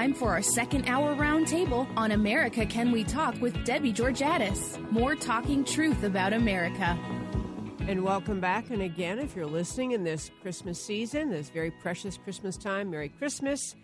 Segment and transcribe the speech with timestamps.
[0.00, 4.80] Time for our second hour roundtable on America Can We Talk with Debbie Georgatos.
[4.90, 6.98] More talking truth about America.
[7.86, 8.70] And welcome back.
[8.70, 13.10] And again, if you're listening in this Christmas season, this very precious Christmas time, Merry
[13.10, 13.76] Christmas,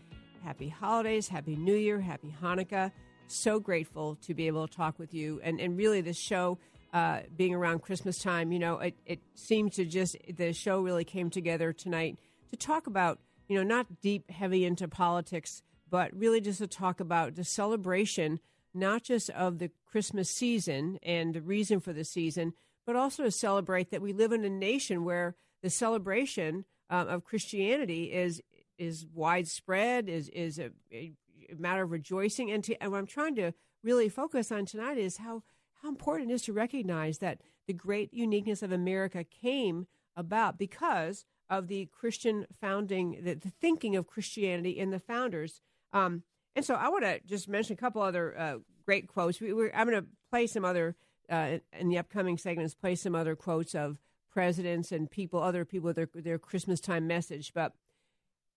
[0.42, 2.92] Happy Holidays, Happy New Year, Happy Hanukkah.
[3.26, 5.38] So grateful to be able to talk with you.
[5.45, 6.56] And, and really, this show,
[6.95, 11.28] uh, being around Christmas time, you know, it, it to just, the show really came
[11.28, 12.16] together tonight
[12.52, 17.00] to talk about, you know, not deep, heavy into politics, but really just to talk
[17.00, 18.40] about the celebration,
[18.74, 22.52] not just of the Christmas season and the reason for the season,
[22.84, 27.24] but also to celebrate that we live in a nation where the celebration uh, of
[27.24, 28.42] Christianity is
[28.79, 31.12] is widespread, is is a, a
[31.57, 32.51] matter of rejoicing.
[32.51, 35.42] And, to, and what I'm trying to really focus on tonight is how
[35.82, 41.24] how important it is to recognize that the great uniqueness of America came about because
[41.48, 45.60] of the Christian founding, the, the thinking of Christianity in the founders.
[45.92, 46.23] Um,
[46.54, 49.40] and so I want to just mention a couple other uh, great quotes.
[49.40, 50.96] We, I'm going to play some other
[51.29, 53.98] uh, in the upcoming segments, play some other quotes of
[54.30, 57.52] presidents and people, other people, their their Christmas time message.
[57.54, 57.73] But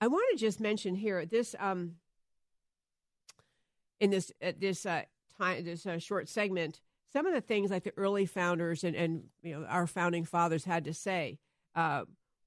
[0.02, 1.96] I want to just mention here this um,
[4.00, 5.04] in this uh, this uh,
[5.38, 6.80] time this uh, short segment
[7.12, 10.66] some of the things like the early founders and and you know our founding fathers
[10.66, 11.40] had to say.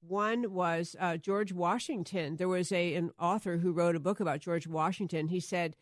[0.07, 2.35] One was uh, George Washington.
[2.35, 5.29] There was a an author who wrote a book about George Washington.
[5.29, 5.77] He said,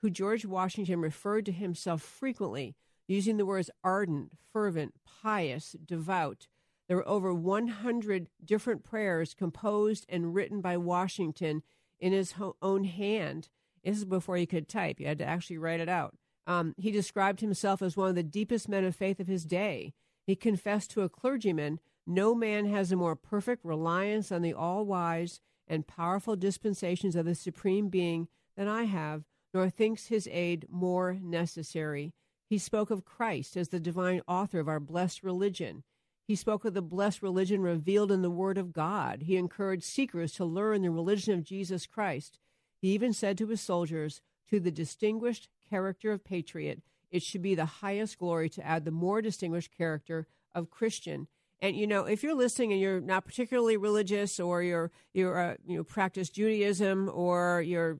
[0.00, 2.74] "Who George Washington referred to himself frequently,
[3.06, 6.46] using the words ardent, fervent, pious, devout."
[6.88, 11.62] There were over 100 different prayers composed and written by Washington
[11.98, 13.48] in his own hand.
[13.84, 15.00] This is before he could type.
[15.00, 16.16] You had to actually write it out.
[16.46, 19.92] Um, he described himself as one of the deepest men of faith of his day.
[20.24, 24.84] He confessed to a clergyman no man has a more perfect reliance on the all
[24.84, 30.66] wise and powerful dispensations of the Supreme Being than I have, nor thinks his aid
[30.70, 32.12] more necessary.
[32.48, 35.82] He spoke of Christ as the divine author of our blessed religion.
[36.26, 39.22] He spoke of the blessed religion revealed in the Word of God.
[39.22, 42.38] He encouraged seekers to learn the religion of Jesus Christ.
[42.80, 47.54] He even said to his soldiers, To the distinguished character of patriot, it should be
[47.54, 51.28] the highest glory to add the more distinguished character of Christian.
[51.66, 55.54] And you know, if you're listening and you're not particularly religious, or you're you're uh,
[55.66, 57.98] you know practice Judaism, or you're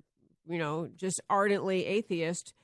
[0.48, 2.54] you know just ardently atheist,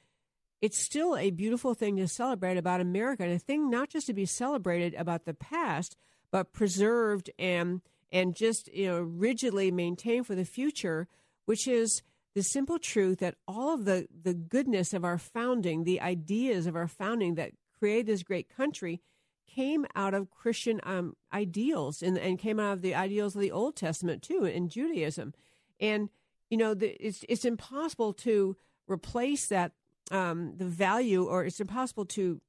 [0.61, 4.15] it's still a beautiful thing to celebrate about America, and a thing not just to
[4.15, 5.97] be celebrated about the past,
[6.31, 7.81] but preserved and
[8.13, 11.09] and just you know rigidly maintained for the future,
[11.47, 12.03] which is
[12.37, 16.77] the simple truth that all of the the goodness of our founding, the ideas of
[16.77, 19.01] our founding that created this great country
[19.47, 23.51] came out of Christian um, ideals and, and came out of the ideals of the
[23.53, 25.35] Old Testament too in Judaism.
[25.81, 26.09] And,
[26.49, 28.57] you know, the, it's, it's impossible to
[28.89, 29.73] replace that,
[30.11, 32.41] um, the value, or it's impossible to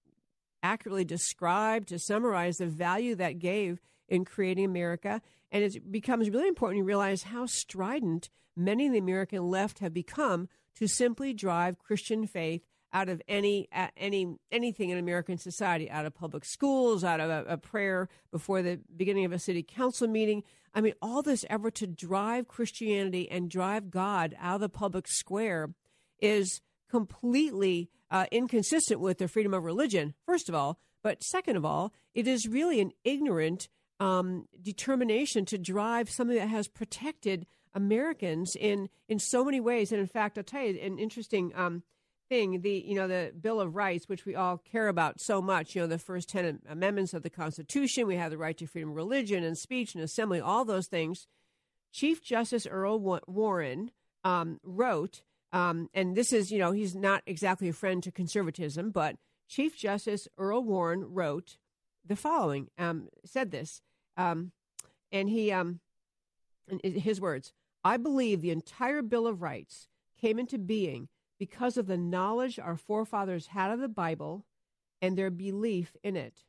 [0.62, 5.22] accurately describe, to summarize the value that gave in creating America.
[5.52, 9.94] And it becomes really important to realize how strident many of the American left have
[9.94, 13.68] become to simply drive Christian faith out of any
[13.98, 18.62] any anything in American society, out of public schools, out of a, a, prayer before
[18.62, 20.44] the beginning of a city council meeting.
[20.74, 25.08] I mean, all this effort to drive Christianity and drive God out of the public
[25.08, 25.74] square
[26.20, 30.14] is completely uh, inconsistent with the freedom of religion.
[30.26, 33.68] First of all, but second of all, it is really an ignorant
[34.00, 39.92] um, determination to drive something that has protected Americans in in so many ways.
[39.92, 41.52] And in fact, I'll tell you an interesting.
[41.56, 41.84] Um,
[42.34, 45.76] thing, the you know the Bill of Rights, which we all care about so much.
[45.76, 48.08] You know, the first ten amendments of the Constitution.
[48.08, 50.40] We have the right to freedom of religion and speech and assembly.
[50.40, 51.28] All those things.
[51.92, 53.92] Chief Justice Earl Warren
[54.24, 55.22] um, wrote,
[55.52, 59.16] um, and this is you know he's not exactly a friend to conservatism, but
[59.48, 61.58] Chief Justice Earl Warren wrote
[62.04, 62.70] the following.
[62.80, 63.84] Um, said this,
[64.18, 64.54] um,
[65.12, 65.82] and he um,
[66.84, 67.54] his words.
[67.84, 69.88] I believe the entire Bill of Rights
[70.20, 71.10] came into being
[71.40, 74.46] because of the knowledge our forefathers had of the Bible
[75.02, 76.44] and their belief in it.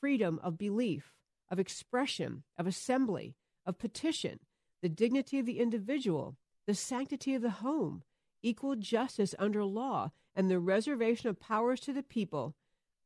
[0.00, 1.12] Freedom of belief,
[1.50, 4.40] of expression, of assembly, of petition,
[4.82, 6.36] the dignity of the individual,
[6.66, 8.02] the sanctity of the home,
[8.42, 12.54] equal justice under law, and the reservation of powers to the people.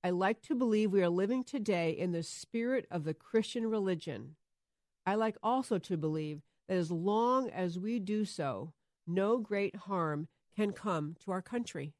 [0.02, 4.36] I like to believe we are living today in the spirit of the Christian religion.
[5.04, 8.72] I like also to believe that as long as we do so,
[9.06, 11.92] no great harm can come to our country.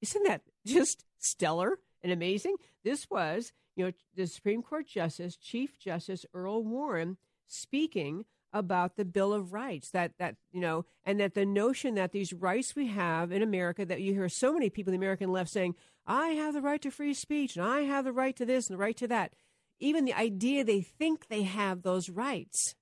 [0.00, 2.56] Isn't that just stellar and amazing?
[2.84, 9.04] This was, you know, the Supreme Court Justice, Chief Justice Earl Warren speaking about the
[9.04, 9.90] Bill of Rights.
[9.90, 13.84] That that you know, and that the notion that these rights we have in America
[13.84, 15.74] that you hear so many people in the American left saying,
[16.06, 18.74] "I have the right to free speech and I have the right to this and
[18.74, 19.34] the right to that."
[19.78, 22.74] Even the idea they think they have those rights,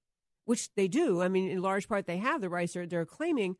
[0.44, 1.22] which they do.
[1.22, 3.56] I mean, in large part, they have the rights they're, they're claiming,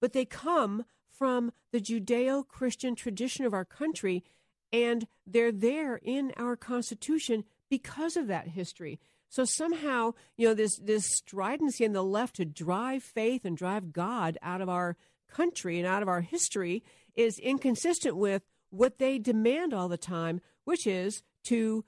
[0.00, 4.22] but they come from the Judeo Christian tradition of our country,
[4.72, 9.00] and they're there in our Constitution because of that history.
[9.28, 13.92] So somehow, you know, this this stridency in the left to drive faith and drive
[13.92, 14.96] God out of our
[15.28, 16.84] country and out of our history
[17.14, 21.84] is inconsistent with what they demand all the time, which is to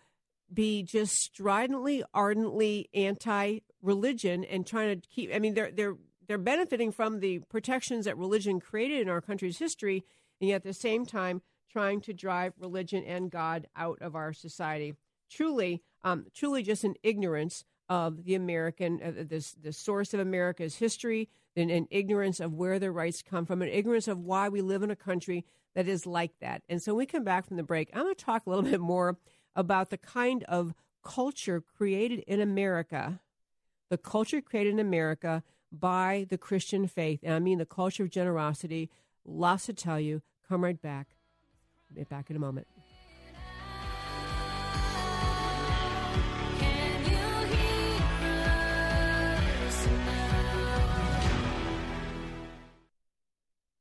[0.52, 5.30] be just stridently, ardently anti-religion and trying to keep.
[5.34, 5.96] I mean, they're they're
[6.28, 10.04] they're benefiting from the protections that religion created in our country's history,
[10.40, 11.42] and yet at the same time
[11.72, 14.94] trying to drive religion and God out of our society.
[15.30, 20.76] Truly, um, truly, just an ignorance of the American, uh, this the source of America's
[20.76, 24.60] history, and an ignorance of where their rights come from, an ignorance of why we
[24.60, 25.44] live in a country
[25.74, 26.62] that is like that.
[26.68, 28.64] And so, when we come back from the break, I'm going to talk a little
[28.70, 29.18] bit more
[29.56, 33.20] about the kind of culture created in America,
[33.88, 35.42] the culture created in America
[35.72, 37.20] by the Christian faith.
[37.22, 38.90] And I mean the culture of generosity.
[39.24, 40.22] Lots to tell you.
[40.48, 41.08] Come right back.
[41.94, 42.66] Be back in a moment.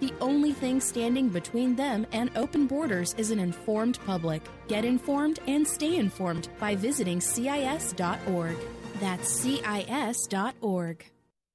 [0.00, 4.42] The only thing standing between them and open borders is an informed public.
[4.66, 8.56] Get informed and stay informed by visiting CIS.org.
[8.98, 11.04] That's CIS.org.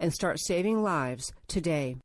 [0.00, 1.96] and start saving lives today.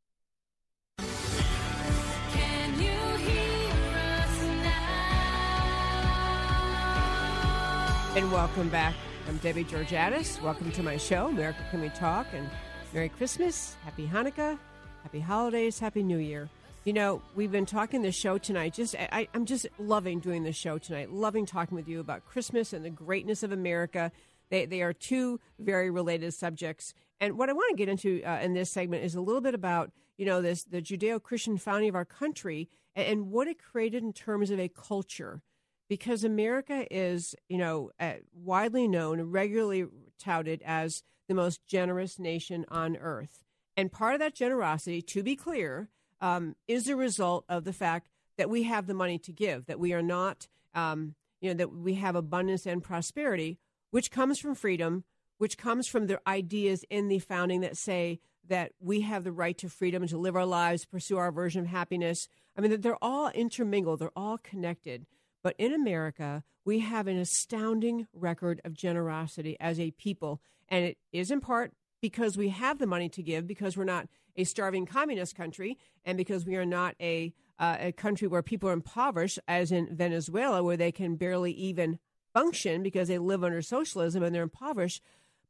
[8.16, 8.96] And welcome back.
[9.28, 10.42] I'm Debbie Georgatos.
[10.42, 12.28] Welcome to my show, America Can We Talk?
[12.34, 12.50] And
[12.94, 14.58] Merry Christmas, Happy Hanukkah,
[15.04, 16.48] Happy Holidays, Happy New Year.
[16.86, 18.74] You know, we've been talking the show tonight.
[18.74, 21.12] Just I, am just loving doing the show tonight.
[21.12, 24.12] Loving talking with you about Christmas and the greatness of America.
[24.50, 26.94] They they are two very related subjects.
[27.20, 29.56] And what I want to get into uh, in this segment is a little bit
[29.56, 34.04] about you know this the Judeo-Christian founding of our country and, and what it created
[34.04, 35.42] in terms of a culture.
[35.88, 39.86] Because America is, you know, uh, widely known, regularly
[40.18, 43.44] touted as the most generous nation on earth.
[43.78, 45.90] And part of that generosity, to be clear,
[46.22, 49.80] um, is a result of the fact that we have the money to give, that
[49.80, 53.60] we are not, um, you know, that we have abundance and prosperity,
[53.92, 55.04] which comes from freedom,
[55.38, 59.58] which comes from the ideas in the founding that say that we have the right
[59.58, 62.28] to freedom to live our lives, pursue our version of happiness.
[62.58, 65.06] I mean, they're all intermingled, they're all connected.
[65.44, 70.42] But in America, we have an astounding record of generosity as a people.
[70.70, 74.08] And it is in part because we have the money to give, because we're not
[74.36, 78.70] a starving communist country, and because we are not a uh, a country where people
[78.70, 82.00] are impoverished, as in Venezuela, where they can barely even
[82.34, 85.02] function because they live under socialism and they're impoverished.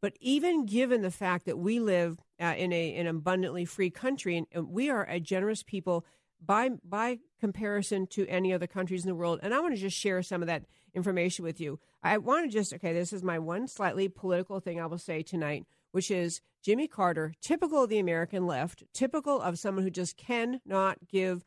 [0.01, 4.37] But even given the fact that we live uh, in a an abundantly free country
[4.37, 6.05] and, and we are a generous people
[6.43, 9.97] by by comparison to any other countries in the world, and I want to just
[9.97, 11.79] share some of that information with you.
[12.03, 15.23] I want to just okay, this is my one slightly political thing I will say
[15.23, 20.17] tonight which is Jimmy Carter, typical of the American left, typical of someone who just
[20.17, 21.45] cannot give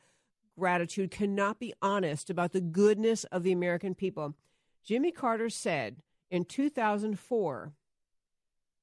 [0.58, 4.34] gratitude, cannot be honest about the goodness of the American people.
[4.82, 5.96] Jimmy Carter said
[6.30, 7.74] in 2004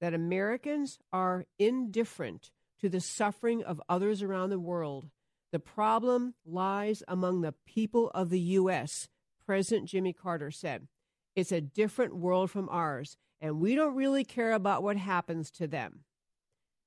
[0.01, 5.09] that Americans are indifferent to the suffering of others around the world.
[5.51, 9.07] The problem lies among the people of the U.S.,
[9.45, 10.87] President Jimmy Carter said.
[11.35, 15.67] It's a different world from ours and we don't really care about what happens to
[15.67, 15.99] them.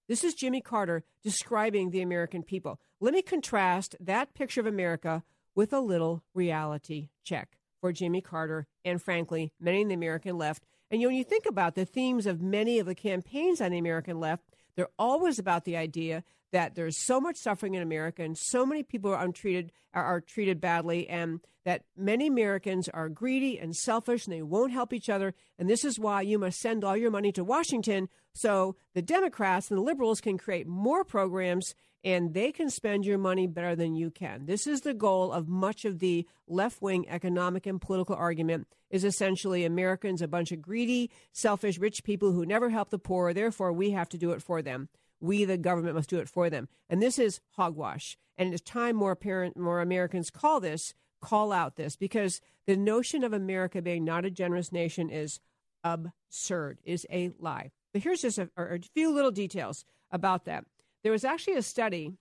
[0.09, 2.81] This is Jimmy Carter describing the American people.
[3.01, 5.23] Let me contrast that picture of America
[5.55, 10.65] with a little reality check for Jimmy Carter and, frankly, many in the American left.
[10.91, 14.21] And when you think about the themes of many of the campaigns on the American
[14.21, 14.45] left,
[14.77, 18.83] they're always about the idea that there's so much suffering in America and so many
[18.83, 24.27] people are untreated are, are treated badly and that many Americans are greedy and selfish
[24.27, 25.35] and they won't help each other.
[25.59, 29.71] And this is why you must send all your money to Washington so the Democrats
[29.71, 31.75] and the liberals can create more programs
[32.05, 34.47] and they can spend your money better than you can.
[34.47, 39.65] This is the goal of much of the left-wing economic and political argument is essentially
[39.65, 43.91] Americans a bunch of greedy, selfish rich people who never help the poor, therefore we
[43.91, 44.89] have to do it for them
[45.21, 46.69] we, the government, must do it for them.
[46.89, 48.17] And this is hogwash.
[48.37, 53.25] And it's time more apparent, more Americans call this, call out this, because the notion
[53.25, 55.41] of America being not a generous nation is
[55.83, 57.71] absurd, is a lie.
[57.93, 60.65] But here's just a, a few little details about that.
[61.03, 62.13] There was actually a study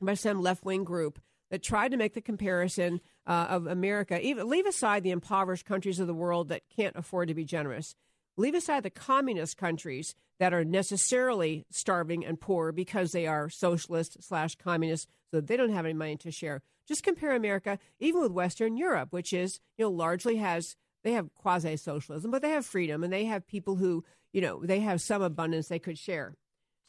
[0.00, 4.48] by some left wing group that tried to make the comparison uh, of America, even
[4.48, 7.94] leave aside the impoverished countries of the world that can't afford to be generous.
[8.36, 14.22] Leave aside the communist countries that are necessarily starving and poor because they are socialist
[14.22, 16.62] slash communist, so they don't have any money to share.
[16.88, 21.34] Just compare America, even with Western Europe, which is, you know, largely has they have
[21.34, 25.00] quasi socialism, but they have freedom and they have people who, you know, they have
[25.00, 26.36] some abundance they could share.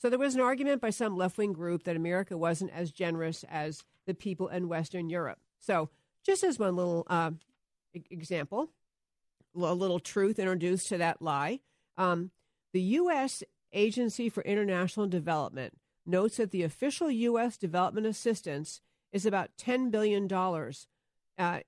[0.02, 3.46] So there was an argument by some left wing group that America wasn't as generous
[3.48, 5.38] as the people in Western Europe.
[5.60, 5.90] So
[6.26, 7.32] just as one little uh,
[8.10, 8.72] example,
[9.56, 11.60] a little truth introduced to that lie.
[11.98, 12.32] Um,
[12.74, 13.44] the U.S.
[13.74, 17.56] Agency for International Development notes that the official U.S.
[17.56, 18.82] development assistance
[19.12, 20.28] is about $10 billion
[21.38, 21.60] uh,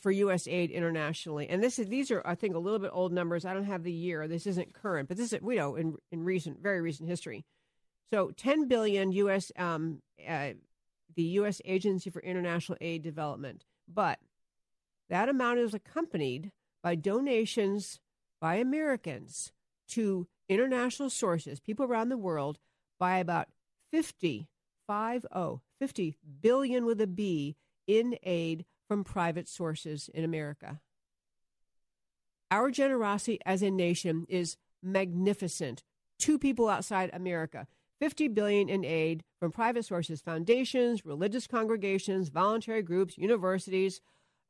[0.00, 0.48] for U.S.
[0.48, 1.48] aid internationally.
[1.48, 3.44] And this is, these are, I think, a little bit old numbers.
[3.44, 4.26] I don't have the year.
[4.26, 7.44] This isn't current, but this is, we know, in, in recent, very recent history.
[8.10, 9.52] So 10 billion U.S.
[9.56, 10.50] Um, uh,
[11.14, 11.60] the U.S.
[11.64, 13.64] Agency for International Aid Development.
[13.86, 14.18] But
[15.10, 18.00] that amount is accompanied by donations
[18.40, 19.52] by Americans
[19.88, 22.58] to international sources, people around the world,
[22.98, 23.48] by about
[23.90, 24.48] 50,
[24.86, 25.28] 50,
[25.78, 27.56] 50 billion with a B
[27.86, 30.80] in aid from private sources in America.
[32.50, 35.84] Our generosity as a nation is magnificent
[36.20, 37.66] to people outside America.
[38.00, 44.00] 50 billion in aid from private sources, foundations, religious congregations, voluntary groups, universities.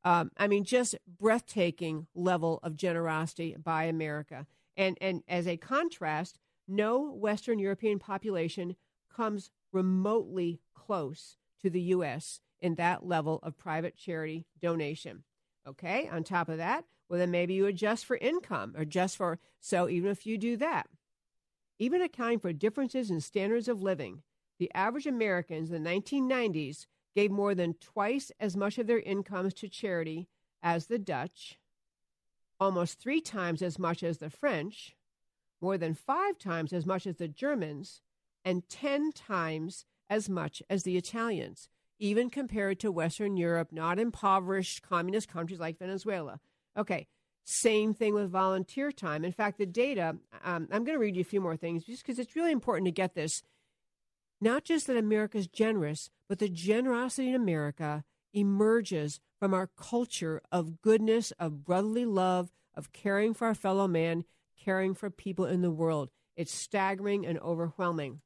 [0.05, 4.47] Um, I mean, just breathtaking level of generosity by America.
[4.77, 8.77] And and as a contrast, no Western European population
[9.13, 12.41] comes remotely close to the U.S.
[12.61, 15.25] in that level of private charity donation.
[15.67, 16.09] Okay.
[16.09, 19.89] On top of that, well, then maybe you adjust for income or just for so
[19.89, 20.89] even if you do that,
[21.79, 24.23] even accounting for differences in standards of living,
[24.59, 29.55] the average Americans in the 1990s gave more than twice as much of their incomes
[29.55, 30.29] to charity
[30.63, 31.59] as the Dutch,
[32.61, 34.97] almost three times as much as the French,
[35.61, 38.03] more than five times as much as the Germans,
[38.45, 41.69] and 10 times as much as the Italians,
[41.99, 46.41] even compared to Western Europe, not impoverished communist countries like Venezuela.
[46.77, 47.09] Okay,
[47.45, 49.25] same thing with volunteer time.
[49.25, 52.03] In fact, the data, um, I'm going to read you a few more things just
[52.03, 53.43] because it's really important to get this.
[54.41, 60.43] Not just that America is generous, but the generosity in America emerges from our culture
[60.53, 64.25] of goodness, of brotherly love, of caring for our fellow man,
[64.63, 66.11] caring for people in the world.
[66.37, 68.21] It's staggering and overwhelming.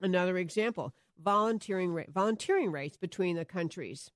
[0.00, 4.10] Another example volunteering, volunteering rates between the countries.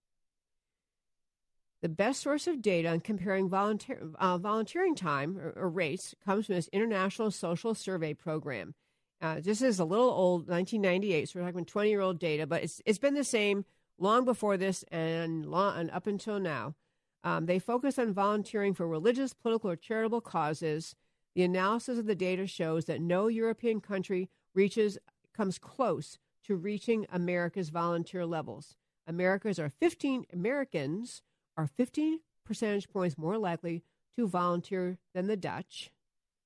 [1.82, 6.47] The best source of data on comparing volunteer, uh, volunteering time or, or, rates comes
[6.47, 8.75] from this International Social Survey Program.
[9.21, 12.62] Uh, this is a little old, 1998, so we're talking 20 year old data, but
[12.62, 13.65] it's, it's been the same
[13.99, 16.75] long before this and, long, and up until now.
[17.25, 20.95] Um, they focus on volunteering for religious, political, or charitable causes.
[21.34, 24.99] The analysis of the data shows that no European country reaches
[25.34, 28.76] comes close to reaching America's volunteer levels.
[29.07, 31.23] Americans are 15 Americans
[31.57, 33.85] are 15 percentage points more likely
[34.17, 35.91] to volunteer than the Dutch,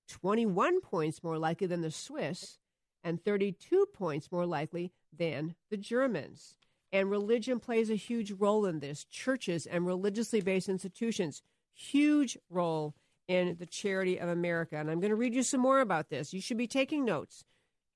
[0.09, 2.59] 21 points more likely than the Swiss,
[3.03, 6.55] and 32 points more likely than the Germans.
[6.93, 9.05] And religion plays a huge role in this.
[9.05, 11.43] Churches and religiously based institutions,
[11.75, 12.95] huge role
[13.29, 14.77] in the charity of America.
[14.77, 16.33] And I'm going to read you some more about this.
[16.33, 17.45] You should be taking notes.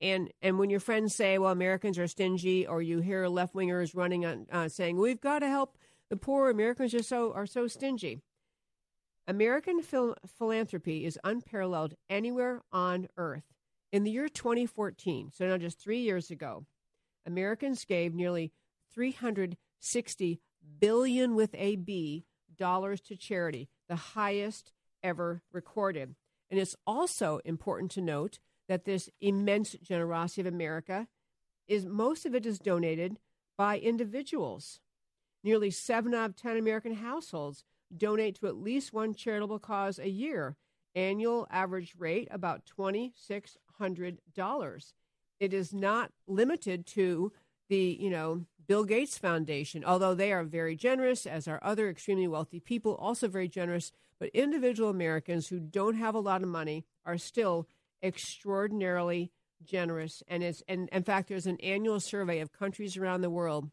[0.01, 3.95] And and when your friends say, "Well, Americans are stingy," or you hear left wingers
[3.95, 5.77] running on uh, saying, "We've got to help
[6.11, 8.21] the poor Americans are so are so stingy.
[9.27, 13.45] American phil- philanthropy is unparalleled anywhere on earth.
[13.93, 16.67] In the year 2014, so now just three years ago,
[17.25, 18.53] Americans gave nearly
[18.93, 20.41] 360
[20.81, 22.25] billion with a B
[22.57, 26.17] dollars to charity, the highest ever recorded.
[26.51, 31.09] And it's also important to note that this immense generosity of America
[31.66, 33.18] is most of it is donated
[33.59, 34.78] by individuals.
[35.42, 40.09] Nearly 7 out of 10 American households donate to at least one charitable cause a
[40.09, 40.54] year.
[40.94, 44.92] Annual average rate about $2,600.
[45.40, 47.33] It is not limited to
[47.68, 52.28] the, you know, Bill Gates Foundation, although they are very generous, as are other extremely
[52.28, 53.90] wealthy people, also very generous.
[54.20, 57.66] But individual Americans who don't have a lot of money are still
[58.03, 59.31] extraordinarily
[59.65, 60.23] generous.
[60.29, 63.71] And it's and in fact, there's an annual survey of countries around the world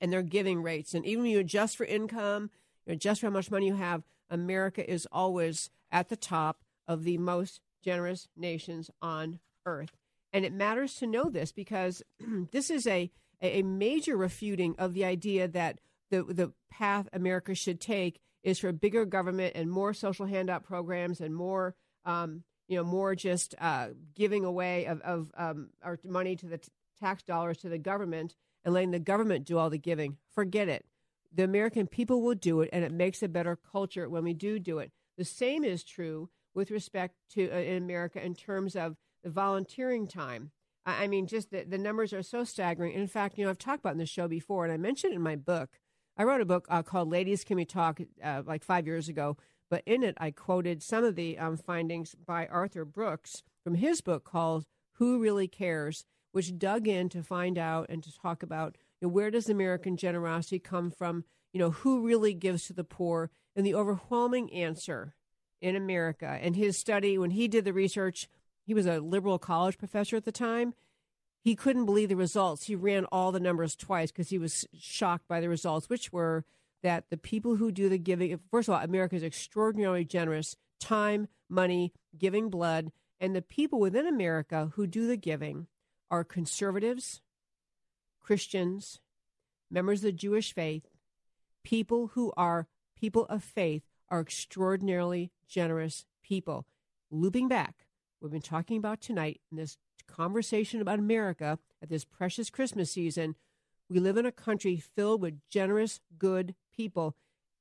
[0.00, 0.94] and their giving rates.
[0.94, 2.50] And even when you adjust for income,
[2.86, 7.04] you adjust for how much money you have, America is always at the top of
[7.04, 9.96] the most generous nations on earth.
[10.32, 12.02] And it matters to know this because
[12.52, 15.78] this is a, a major refuting of the idea that
[16.10, 21.20] the, the path America should take is for bigger government and more social handout programs
[21.20, 26.36] and more, um, you know, more just uh, giving away of, of um, our money
[26.36, 26.68] to the t-
[27.00, 30.16] tax dollars to the government and letting the government do all the giving.
[30.34, 30.84] Forget it.
[31.32, 34.58] The American people will do it, and it makes a better culture when we do
[34.58, 34.92] do it.
[35.18, 40.06] The same is true with respect to uh, in America in terms of the volunteering
[40.06, 40.52] time.
[40.86, 42.92] I, I mean, just the, the numbers are so staggering.
[42.92, 45.22] in fact, you know, I've talked about in the show before, and I mentioned in
[45.22, 45.70] my book.
[46.16, 49.36] I wrote a book uh, called "Ladies Can We Talk" uh, like five years ago,
[49.74, 54.00] but in it I quoted some of the um, findings by Arthur Brooks from his
[54.00, 54.66] book called
[54.98, 59.12] "Who Really Cares." which dug in to find out and to talk about you know,
[59.12, 61.24] where does American generosity come from?
[61.52, 63.30] You know, who really gives to the poor?
[63.56, 65.14] And the overwhelming answer
[65.60, 66.38] in America.
[66.40, 68.28] And his study, when he did the research,
[68.64, 70.74] he was a liberal college professor at the time.
[71.40, 72.66] He couldn't believe the results.
[72.66, 76.44] He ran all the numbers twice because he was shocked by the results, which were
[76.84, 81.26] that the people who do the giving, first of all, America is extraordinarily generous time,
[81.48, 82.92] money, giving blood.
[83.18, 85.66] And the people within America who do the giving
[86.10, 87.22] are conservatives,
[88.20, 89.00] Christians,
[89.70, 90.84] members of the Jewish faith,
[91.64, 92.68] people who are
[93.00, 96.66] people of faith are extraordinarily generous people.
[97.10, 97.86] Looping back,
[98.20, 103.36] we've been talking about tonight in this conversation about America at this precious Christmas season.
[103.88, 107.14] We live in a country filled with generous, good people.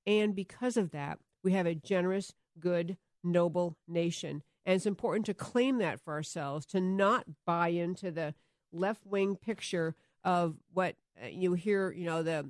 [0.06, 4.44] And because of that, we have a generous, good, noble nation.
[4.66, 8.34] And it's important to claim that for ourselves, to not buy into the
[8.72, 12.50] left wing picture of what uh, you hear, you know, the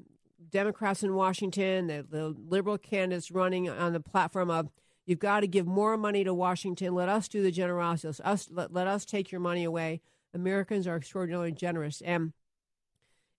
[0.50, 4.70] Democrats in Washington, the, the liberal candidates running on the platform of
[5.06, 6.94] you've got to give more money to Washington.
[6.94, 8.22] Let us do the generosity.
[8.24, 10.02] Let us let, let us take your money away.
[10.34, 12.34] Americans are extraordinarily generous, and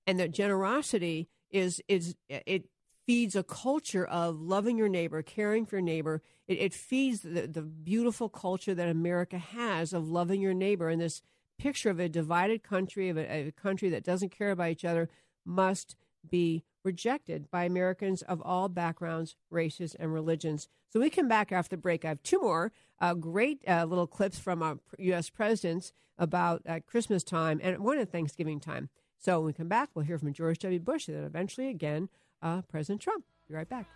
[0.07, 2.67] and that generosity is is it
[3.07, 6.23] feeds a culture of loving your neighbor, caring for your neighbor.
[6.49, 10.89] It, it feeds the, the beautiful culture that America has of loving your neighbor.
[10.89, 11.23] And this
[11.59, 15.09] picture of a divided country, of a, a country that doesn't care about each other,
[15.45, 15.97] must
[16.29, 20.69] be rejected by Americans of all backgrounds, races, and religions.
[20.91, 22.05] So we come back after the break.
[22.05, 25.29] I have two more uh, great uh, little clips from our U.S.
[25.31, 28.89] presidents about uh, Christmas time and one at Thanksgiving time.
[29.19, 30.79] So when we come back, we'll hear from George W.
[30.79, 32.09] Bush and then eventually again
[32.45, 33.25] uh, President Trump.
[33.49, 33.87] Be right back.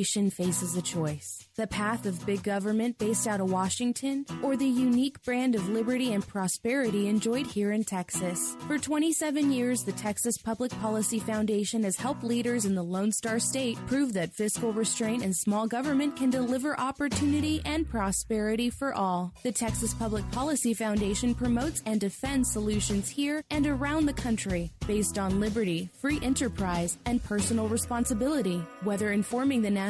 [0.00, 4.66] Nation faces a choice the path of big government based out of Washington, or the
[4.66, 8.56] unique brand of liberty and prosperity enjoyed here in Texas.
[8.66, 13.38] For 27 years, the Texas Public Policy Foundation has helped leaders in the Lone Star
[13.38, 19.34] State prove that fiscal restraint and small government can deliver opportunity and prosperity for all.
[19.42, 25.18] The Texas Public Policy Foundation promotes and defends solutions here and around the country based
[25.18, 29.89] on liberty, free enterprise, and personal responsibility, whether informing the national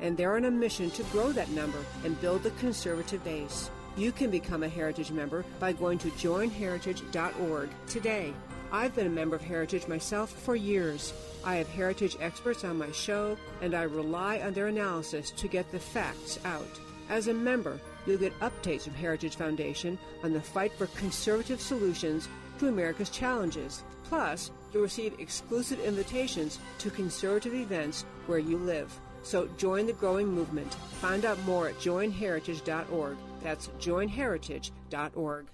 [0.00, 3.70] and they're on a mission to grow that number and build the conservative base.
[3.96, 8.32] You can become a Heritage member by going to joinheritage.org today.
[8.72, 11.12] I've been a member of Heritage myself for years.
[11.44, 15.70] I have Heritage experts on my show, and I rely on their analysis to get
[15.70, 16.80] the facts out.
[17.10, 22.28] As a member, you'll get updates from Heritage Foundation on the fight for conservative solutions
[22.58, 23.82] to America's challenges.
[24.04, 28.98] Plus, you'll receive exclusive invitations to conservative events where you live.
[29.22, 30.74] So join the growing movement.
[31.00, 33.16] Find out more at joinheritage.org.
[33.42, 35.46] That's joinheritage.org.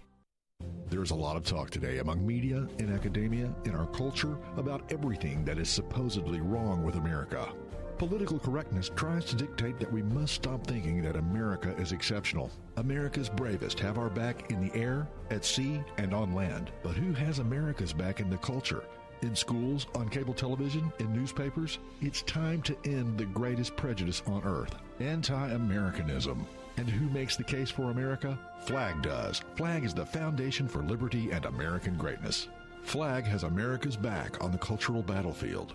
[0.90, 5.44] There's a lot of talk today among media and academia in our culture about everything
[5.44, 7.52] that is supposedly wrong with America.
[7.98, 12.50] Political correctness tries to dictate that we must stop thinking that America is exceptional.
[12.76, 16.70] America's bravest have our back in the air, at sea, and on land.
[16.82, 18.84] But who has America's back in the culture?
[19.22, 21.78] In schools, on cable television, in newspapers?
[22.00, 26.46] It's time to end the greatest prejudice on earth anti Americanism.
[26.76, 28.38] And who makes the case for America?
[28.60, 29.42] FLAG does.
[29.56, 32.48] FLAG is the foundation for liberty and American greatness.
[32.82, 35.74] FLAG has America's back on the cultural battlefield.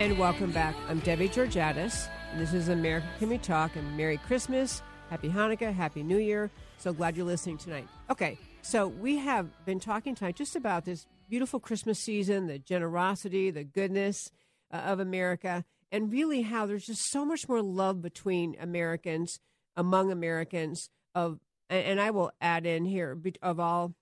[0.00, 0.76] And welcome back.
[0.88, 2.08] I'm Debbie Georgatos.
[2.30, 3.74] And this is America Can We Talk?
[3.74, 4.80] And Merry Christmas,
[5.10, 6.52] Happy Hanukkah, Happy New Year.
[6.76, 7.88] So glad you're listening tonight.
[8.08, 13.50] Okay, so we have been talking tonight just about this beautiful Christmas season, the generosity,
[13.50, 14.30] the goodness
[14.72, 19.40] uh, of America, and really how there's just so much more love between Americans,
[19.76, 23.94] among Americans, of and, and I will add in here of all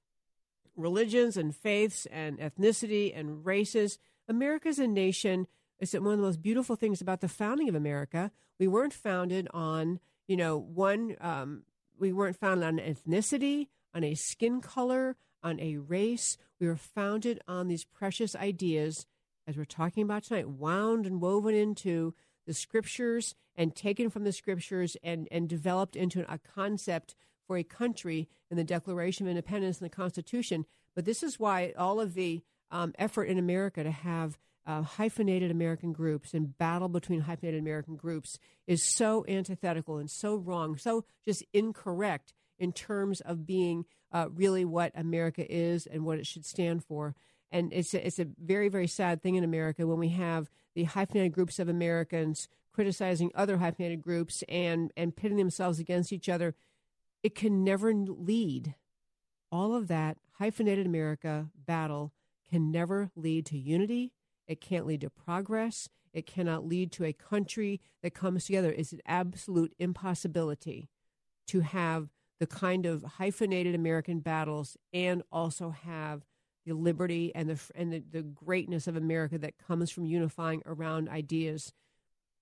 [0.77, 3.99] religions and faiths and ethnicity and races.
[4.29, 5.47] America's a nation
[5.79, 8.31] it's one of the most beautiful things about the founding of America.
[8.59, 11.65] We weren't founded on, you know, one, um,
[11.99, 16.37] we weren't founded on ethnicity, on a skin color, on a race.
[16.61, 19.07] We were founded on these precious ideas,
[19.47, 22.15] as we're talking about tonight, wound and woven into
[22.47, 27.15] the scriptures and taken from the scriptures and, and developed into a concept
[27.47, 30.65] for a country in the Declaration of Independence and the Constitution.
[30.95, 35.51] But this is why all of the um, effort in America to have uh, hyphenated
[35.51, 41.05] American groups and battle between hyphenated American groups is so antithetical and so wrong, so
[41.25, 46.45] just incorrect in terms of being uh, really what America is and what it should
[46.45, 47.15] stand for.
[47.53, 50.85] And it's a, it's a very, very sad thing in America when we have the
[50.85, 56.55] hyphenated groups of Americans criticizing other hyphenated groups and, and pitting themselves against each other.
[57.23, 58.75] It can never lead.
[59.53, 62.13] All of that hyphenated America battle
[62.51, 64.13] can never lead to unity
[64.47, 65.89] it can't lead to progress.
[66.13, 68.71] It cannot lead to a country that comes together.
[68.71, 70.89] It's an absolute impossibility
[71.49, 76.25] to have the kind of hyphenated American battles and also have
[76.65, 81.09] the liberty and the and the, the greatness of America that comes from unifying around
[81.09, 81.73] ideas.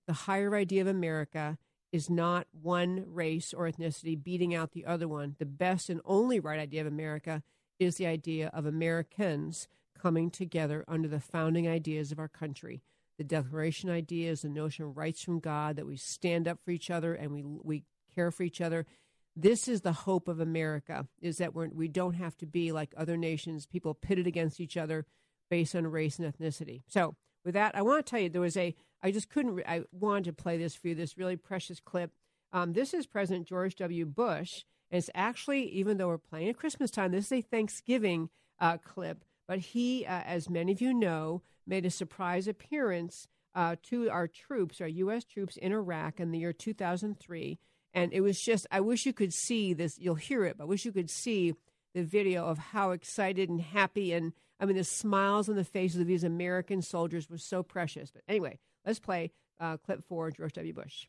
[0.06, 1.58] The higher idea of America
[1.92, 5.36] is not one race or ethnicity beating out the other one.
[5.38, 7.42] The best and only right idea of America
[7.78, 9.68] is the idea of Americans
[10.04, 12.82] coming together under the founding ideas of our country.
[13.16, 16.90] The Declaration ideas, the notion of rights from God, that we stand up for each
[16.90, 18.84] other and we, we care for each other.
[19.34, 22.92] This is the hope of America, is that we're, we don't have to be like
[22.98, 25.06] other nations, people pitted against each other
[25.48, 26.82] based on race and ethnicity.
[26.86, 29.84] So, with that, I want to tell you there was a, I just couldn't, I
[29.90, 32.10] wanted to play this for you, this really precious clip.
[32.52, 34.04] Um, this is President George W.
[34.04, 38.28] Bush, and it's actually, even though we're playing at Christmas time, this is a Thanksgiving
[38.60, 43.76] uh, clip but he, uh, as many of you know, made a surprise appearance uh,
[43.84, 45.24] to our troops, our U.S.
[45.24, 47.58] troops in Iraq in the year 2003.
[47.92, 49.98] And it was just, I wish you could see this.
[49.98, 51.54] You'll hear it, but I wish you could see
[51.94, 56.00] the video of how excited and happy and, I mean, the smiles on the faces
[56.00, 58.10] of these American soldiers was so precious.
[58.10, 59.30] But anyway, let's play
[59.60, 60.72] uh, clip four George W.
[60.72, 61.06] Bush.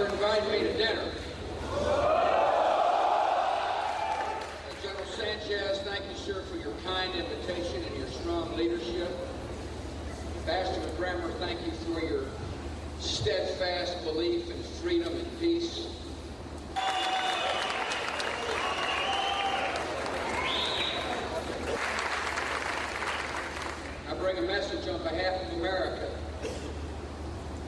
[0.00, 1.12] For inviting me to dinner.
[4.82, 9.14] General Sanchez, thank you, sir, for your kind invitation and your strong leadership.
[10.38, 12.24] Ambassador Bremer, thank you for your
[12.98, 15.88] steadfast belief in freedom and peace.
[24.08, 26.08] I bring a message on behalf of America.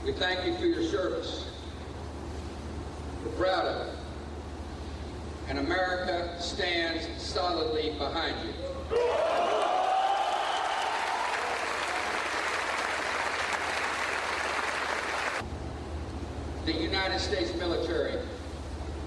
[0.07, 1.51] We thank you for your service.
[3.25, 3.95] We're proud of it.
[5.49, 8.53] And America stands solidly behind you.
[16.65, 18.19] The United States military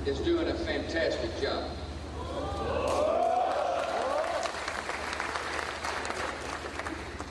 [0.06, 1.70] is doing a fantastic job.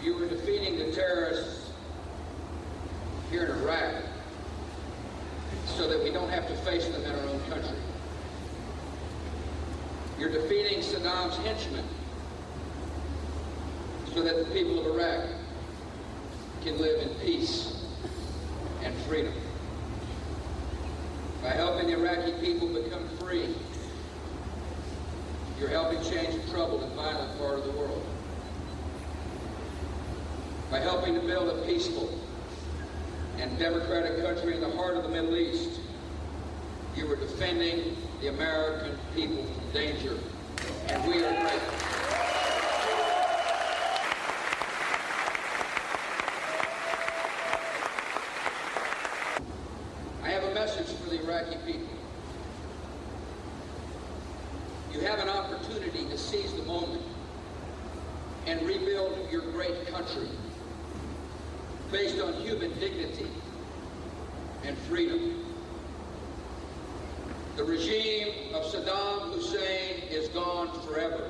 [0.03, 1.71] You were defeating the terrorists
[3.31, 4.05] here in Iraq
[5.77, 7.77] so that we don't have to face them in our own country.
[10.19, 11.85] You're defeating Saddam's henchmen
[14.13, 15.29] so that the people of Iraq
[16.63, 17.85] can live in peace
[18.85, 19.35] and freedom.
[21.43, 23.55] By helping the Iraqi people become free,
[25.59, 28.03] you're helping change a troubled and violent part of the world.
[30.71, 32.09] By helping to build a peaceful
[33.37, 35.81] and democratic country in the heart of the Middle East,
[36.97, 40.17] you are defending the American people from danger,
[40.89, 41.75] and we are grateful.
[50.23, 51.89] I have a message for the Iraqi people.
[54.95, 57.03] You have an opportunity to seize the moment
[58.47, 60.29] and rebuild your great country
[61.91, 63.27] based on human dignity
[64.65, 65.45] and freedom.
[67.57, 71.29] The regime of Saddam Hussein is gone forever.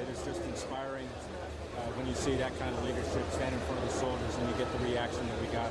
[0.00, 1.08] It is just inspiring
[1.76, 4.46] uh, when you see that kind of leadership stand in front of the soldiers and
[4.46, 5.70] you get the reaction that we got.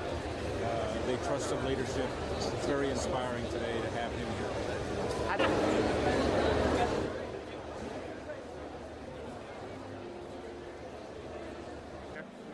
[0.66, 2.10] Uh, they trust their leadership.
[2.38, 4.50] It's very inspiring today to have him here.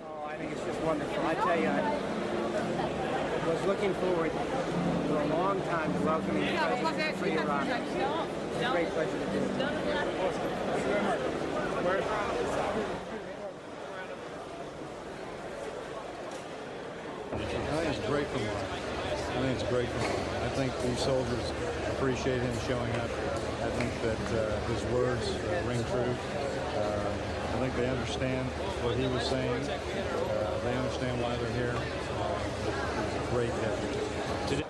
[0.03, 1.25] Oh, I think it's just wonderful.
[1.25, 1.95] I tell you, I
[3.47, 4.31] was looking forward
[5.07, 7.67] for a long time to welcoming the president to free Iraq.
[7.67, 9.47] It's a great pleasure to do it.
[9.55, 11.19] Thank you very much.
[17.75, 18.65] I think it's great for Mark.
[19.35, 19.89] I think it's great.
[19.89, 21.51] I think these soldiers
[21.89, 23.10] appreciate him showing up.
[23.63, 26.15] I think that uh, his words uh, ring true.
[26.75, 28.47] Uh, I think they understand
[28.84, 29.63] what he was saying.
[29.63, 31.73] Uh, they understand why they're here.
[31.73, 32.39] Uh,
[33.06, 34.49] it's a great effort.
[34.49, 34.63] Today,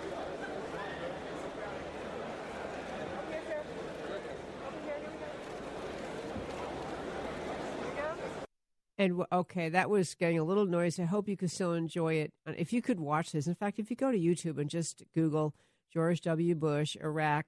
[9.05, 11.03] And okay, that was getting a little noisy.
[11.03, 12.33] I hope you can still enjoy it.
[12.47, 15.03] Uh, If you could watch this, in fact, if you go to YouTube and just
[15.13, 15.53] Google
[15.93, 16.55] George W.
[16.55, 17.45] Bush, Iraq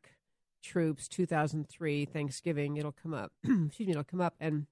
[0.63, 3.31] troops 2003 Thanksgiving, it'll come up.
[3.43, 4.35] Excuse me, it'll come up.
[4.39, 4.67] And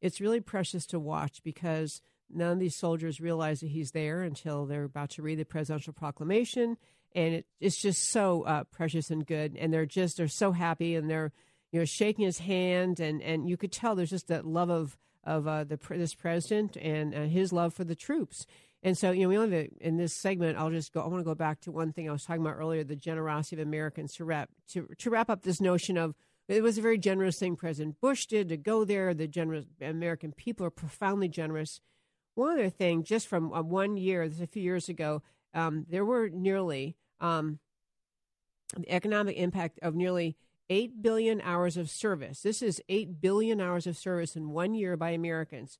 [0.00, 4.66] it's really precious to watch because none of these soldiers realize that he's there until
[4.66, 6.76] they're about to read the presidential proclamation.
[7.14, 9.56] And it, it's just so uh, precious and good.
[9.56, 11.32] And they're just, they're so happy and they're,
[11.70, 12.98] you know, shaking his hand.
[12.98, 14.96] And, and you could tell there's just that love of,
[15.28, 18.46] of uh, the this president and uh, his love for the troops.
[18.82, 20.56] And so, you know, we only have a, in this segment.
[20.56, 21.00] I'll just go.
[21.00, 23.60] I want to go back to one thing I was talking about earlier: the generosity
[23.60, 26.14] of Americans to wrap to to wrap up this notion of
[26.48, 29.12] it was a very generous thing President Bush did to go there.
[29.12, 31.80] The generous American people are profoundly generous.
[32.34, 35.22] One other thing, just from uh, one year, this is a few years ago,
[35.52, 37.58] um, there were nearly um,
[38.76, 40.36] the economic impact of nearly
[40.70, 42.42] 8 billion hours of service.
[42.42, 45.78] This is 8 billion hours of service in one year by Americans.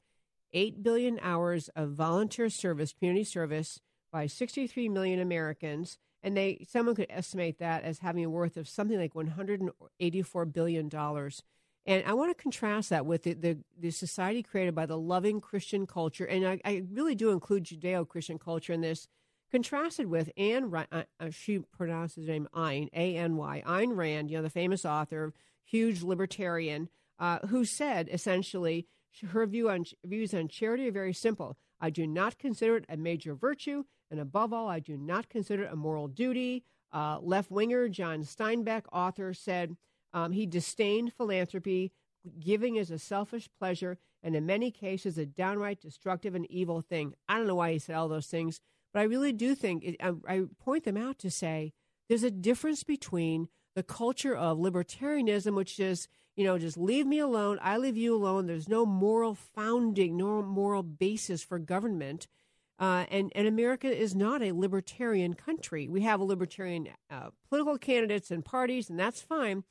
[0.52, 3.80] 8 billion hours of volunteer service, community service
[4.10, 5.98] by 63 million Americans.
[6.22, 10.88] And they someone could estimate that as having a worth of something like 184 billion
[10.88, 11.42] dollars.
[11.86, 15.40] And I want to contrast that with the, the, the society created by the loving
[15.40, 19.08] Christian culture, and I, I really do include Judeo-Christian culture in this,
[19.50, 24.42] contrasted with Anne, uh, uh, she pronounces her name Ayn, A-N-Y, Ayn Rand, you know,
[24.42, 25.32] the famous author,
[25.64, 26.88] huge libertarian,
[27.18, 28.86] uh, who said essentially
[29.30, 31.56] her view on views on charity are very simple.
[31.80, 35.64] I do not consider it a major virtue, And above all, I do not consider
[35.64, 36.64] it a moral duty.
[36.92, 39.76] Uh, left winger John Steinbeck, author, said
[40.14, 41.92] um, he disdained philanthropy.
[42.40, 47.14] Giving is a selfish pleasure and in many cases a downright destructive and evil thing.
[47.28, 48.60] I don't know why he said all those things,
[48.92, 51.72] but I really do think it, I, I point them out to say
[52.08, 57.18] there's a difference between the culture of libertarianism, which is, you know, just leave me
[57.18, 58.46] alone, I leave you alone.
[58.46, 62.26] There's no moral founding, no moral basis for government.
[62.78, 65.88] Uh, and, and America is not a libertarian country.
[65.88, 69.64] We have libertarian uh, political candidates and parties, and that's fine.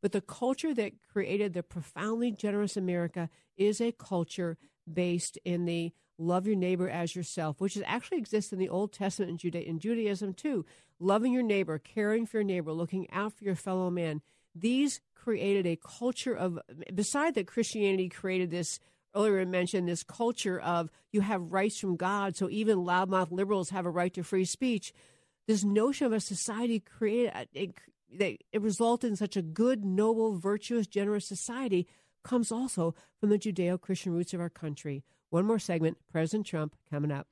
[0.00, 4.58] But the culture that created the profoundly generous America is a culture
[4.92, 8.92] based in the love your neighbor as yourself, which is actually exists in the Old
[8.92, 10.64] Testament and Juda- in Judaism too.
[11.00, 14.22] Loving your neighbor, caring for your neighbor, looking out for your fellow man.
[14.54, 16.58] These created a culture of,
[16.94, 18.78] beside that Christianity created this
[19.14, 23.86] earlier mentioned, this culture of you have rights from God, so even loudmouth liberals have
[23.86, 24.92] a right to free speech.
[25.46, 27.74] This notion of a society created, uh, it,
[28.14, 31.86] that it resulted in such a good, noble, virtuous, generous society
[32.22, 35.02] comes also from the Judeo Christian roots of our country.
[35.32, 37.26] One more segment, President Trump coming up.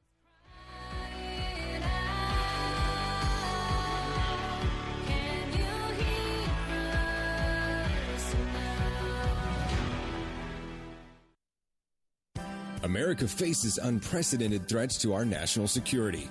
[12.82, 16.30] America faces unprecedented threats to our national security.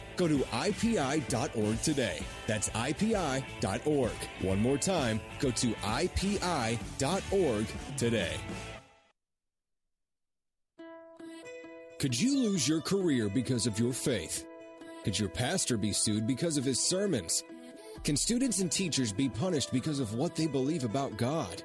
[0.21, 2.19] Go to IPI.org today.
[2.45, 4.11] That's IPI.org.
[4.41, 7.65] One more time, go to IPI.org
[7.97, 8.33] today.
[11.97, 14.45] Could you lose your career because of your faith?
[15.03, 17.43] Could your pastor be sued because of his sermons?
[18.03, 21.63] Can students and teachers be punished because of what they believe about God?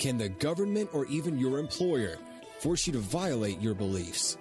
[0.00, 2.18] Can the government or even your employer
[2.58, 4.36] force you to violate your beliefs?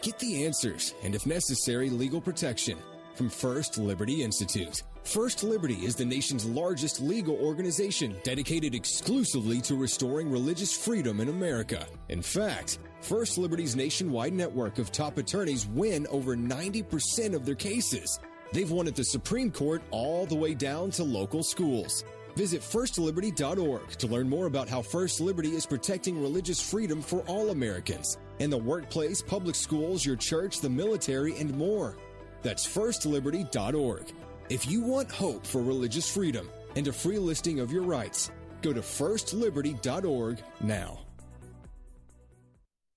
[0.00, 2.78] Get the answers and, if necessary, legal protection
[3.16, 4.84] from First Liberty Institute.
[5.02, 11.28] First Liberty is the nation's largest legal organization dedicated exclusively to restoring religious freedom in
[11.28, 11.84] America.
[12.10, 18.20] In fact, First Liberty's nationwide network of top attorneys win over 90% of their cases.
[18.52, 22.04] They've won at the Supreme Court all the way down to local schools.
[22.36, 27.50] Visit firstliberty.org to learn more about how First Liberty is protecting religious freedom for all
[27.50, 31.96] Americans in the workplace, public schools, your church, the military, and more.
[32.42, 34.12] That's firstliberty.org.
[34.48, 38.30] If you want hope for religious freedom and a free listing of your rights,
[38.62, 41.00] go to firstliberty.org now.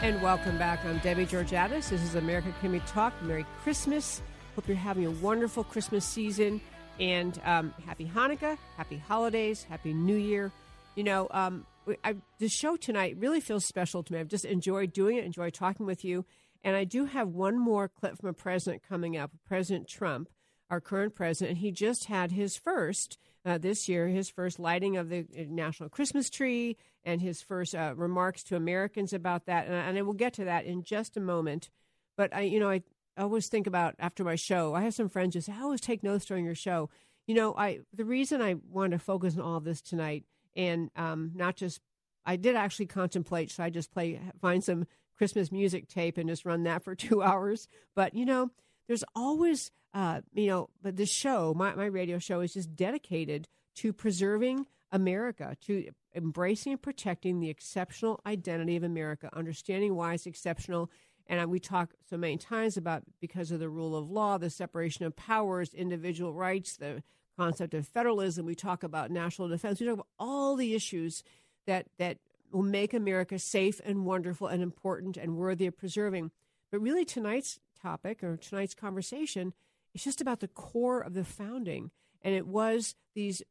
[0.00, 0.84] And welcome back.
[0.84, 1.88] I'm Debbie Georgatos.
[1.88, 3.20] This is America Can We Talk.
[3.20, 4.22] Merry Christmas.
[4.54, 6.60] Hope you're having a wonderful Christmas season.
[7.00, 10.52] And um, happy Hanukkah, happy holidays, happy New Year.
[10.94, 11.66] You know, um,
[12.04, 14.20] I, the show tonight really feels special to me.
[14.20, 16.24] I've just enjoyed doing it, enjoyed talking with you.
[16.62, 20.28] And I do have one more clip from a president coming up, President Trump,
[20.70, 21.58] our current president.
[21.58, 25.88] He just had his first uh, this year, his first lighting of the uh, national
[25.88, 26.76] Christmas tree
[27.08, 29.66] and his first uh, remarks to Americans about that.
[29.66, 31.70] And, and I will get to that in just a moment.
[32.16, 32.82] But I, you know, I,
[33.16, 34.74] I always think about after my show.
[34.74, 36.90] I have some friends who say, "I always take notes during your show."
[37.26, 41.32] You know, I the reason I wanted to focus on all this tonight and um,
[41.34, 41.80] not just
[42.26, 44.86] I did actually contemplate should I just play find some
[45.16, 47.68] Christmas music tape and just run that for two hours.
[47.94, 48.50] But you know,
[48.86, 53.48] there's always uh, you know, but this show, my my radio show, is just dedicated
[53.76, 60.26] to preserving America, to embracing and protecting the exceptional identity of America, understanding why it's
[60.26, 60.90] exceptional.
[61.26, 65.04] And we talk so many times about because of the rule of law, the separation
[65.04, 67.02] of powers, individual rights, the
[67.36, 68.46] concept of federalism.
[68.46, 69.78] We talk about national defense.
[69.78, 71.22] We talk about all the issues
[71.66, 72.16] that that
[72.50, 76.30] will make America safe and wonderful and important and worthy of preserving.
[76.72, 79.52] But really, tonight's topic or tonight's conversation
[79.94, 81.90] is just about the core of the founding.
[82.22, 83.42] And it was these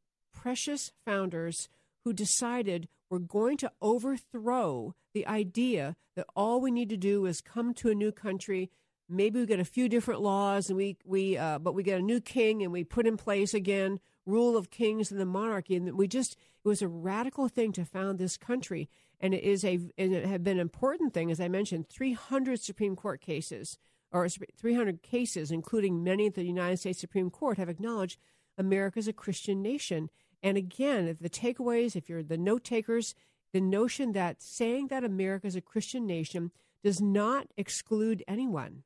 [0.42, 1.68] precious founders
[2.04, 7.40] who decided we're going to overthrow the idea that all we need to do is
[7.40, 8.70] come to a new country.
[9.08, 12.02] Maybe we get a few different laws, and we we uh, but we get a
[12.02, 15.96] new king, and we put in place again rule of kings and the monarchy, and
[15.96, 18.88] we just it was a radical thing to found this country,
[19.20, 22.60] and it is a and it had been an important thing, as I mentioned, 300
[22.60, 23.78] Supreme Court cases
[24.12, 28.18] or 300 cases, including many at the United States Supreme Court, have acknowledged
[28.58, 30.10] America is a Christian nation.
[30.42, 33.14] And again, the takeaways, if you're the note takers,
[33.52, 38.84] the notion that saying that America is a Christian nation does not exclude anyone.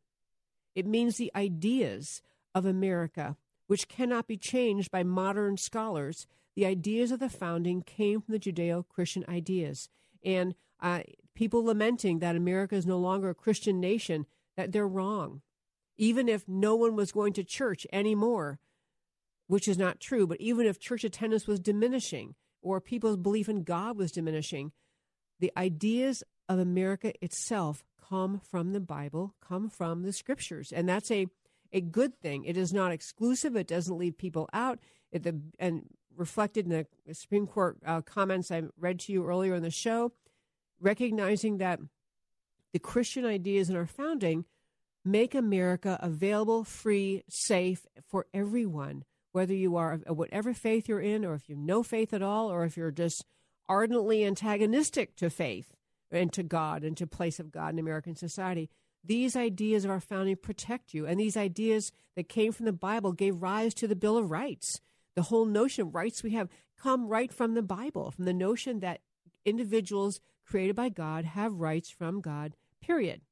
[0.74, 2.22] It means the ideas
[2.54, 3.36] of America,
[3.66, 8.38] which cannot be changed by modern scholars, the ideas of the founding came from the
[8.38, 9.88] Judeo Christian ideas.
[10.24, 11.00] And uh,
[11.34, 14.26] people lamenting that America is no longer a Christian nation,
[14.56, 15.40] that they're wrong.
[15.96, 18.58] Even if no one was going to church anymore,
[19.46, 23.64] which is not true, but even if church attendance was diminishing or people's belief in
[23.64, 24.72] God was diminishing,
[25.40, 30.72] the ideas of America itself come from the Bible, come from the scriptures.
[30.72, 31.26] And that's a,
[31.72, 32.44] a good thing.
[32.44, 34.78] It is not exclusive, it doesn't leave people out.
[35.10, 35.86] It, the, and
[36.16, 40.12] reflected in the Supreme Court uh, comments I read to you earlier in the show,
[40.80, 41.80] recognizing that
[42.72, 44.44] the Christian ideas in our founding
[45.04, 51.34] make America available, free, safe for everyone whether you are whatever faith you're in, or
[51.34, 53.24] if you have no faith at all, or if you're just
[53.68, 55.74] ardently antagonistic to faith
[56.10, 58.68] and to God and to place of God in American society.
[59.04, 63.12] These ideas of our founding protect you, and these ideas that came from the Bible
[63.12, 64.80] gave rise to the Bill of Rights.
[65.16, 66.48] The whole notion of rights we have
[66.80, 69.00] come right from the Bible, from the notion that
[69.44, 72.54] individuals created by God have rights from God.
[72.80, 73.22] Period.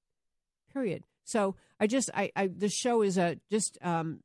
[0.73, 1.05] Period.
[1.25, 4.21] So I just I, I the show is a just um,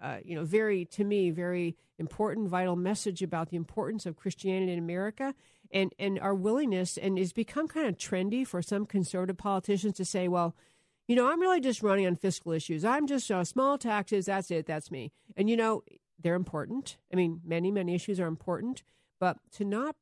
[0.00, 4.72] uh, you know, very to me, very important, vital message about the importance of Christianity
[4.72, 5.34] in America,
[5.70, 10.04] and and our willingness, and it's become kind of trendy for some conservative politicians to
[10.04, 10.54] say, well,
[11.08, 12.84] you know, I'm really just running on fiscal issues.
[12.84, 14.26] I'm just uh, small taxes.
[14.26, 14.66] That's it.
[14.66, 15.12] That's me.
[15.36, 15.82] And you know,
[16.18, 16.96] they're important.
[17.12, 18.82] I mean, many many issues are important,
[19.18, 19.96] but to not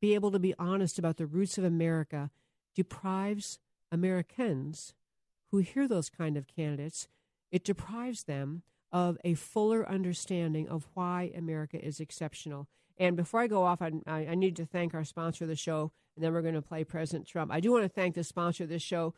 [0.00, 2.30] be able to be honest about the roots of America
[2.74, 3.58] deprives
[3.90, 4.94] Americans
[5.50, 7.08] who hear those kind of candidates.
[7.50, 8.62] It deprives them
[8.96, 12.66] of a fuller understanding of why America is exceptional.
[12.96, 15.92] And before I go off, I, I need to thank our sponsor of the show,
[16.14, 17.52] and then we're going to play President Trump.
[17.52, 19.12] I do want to thank the sponsor of this show,